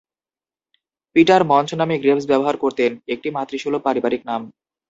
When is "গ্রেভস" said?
1.97-2.25